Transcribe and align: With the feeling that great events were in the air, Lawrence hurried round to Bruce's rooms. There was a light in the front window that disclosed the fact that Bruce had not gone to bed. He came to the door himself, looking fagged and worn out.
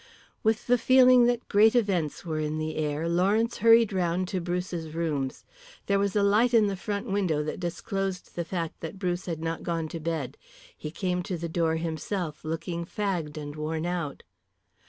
With 0.41 0.65
the 0.65 0.79
feeling 0.79 1.27
that 1.27 1.47
great 1.47 1.75
events 1.75 2.25
were 2.25 2.39
in 2.39 2.57
the 2.57 2.75
air, 2.77 3.07
Lawrence 3.07 3.59
hurried 3.59 3.93
round 3.93 4.27
to 4.29 4.41
Bruce's 4.41 4.95
rooms. 4.95 5.45
There 5.85 5.99
was 5.99 6.15
a 6.15 6.23
light 6.23 6.55
in 6.55 6.65
the 6.65 6.75
front 6.75 7.05
window 7.05 7.43
that 7.43 7.59
disclosed 7.59 8.35
the 8.35 8.43
fact 8.43 8.79
that 8.81 8.97
Bruce 8.97 9.27
had 9.27 9.43
not 9.43 9.61
gone 9.61 9.87
to 9.89 9.99
bed. 9.99 10.37
He 10.75 10.89
came 10.89 11.21
to 11.21 11.37
the 11.37 11.49
door 11.49 11.75
himself, 11.75 12.43
looking 12.43 12.83
fagged 12.83 13.37
and 13.37 13.55
worn 13.55 13.85
out. 13.85 14.23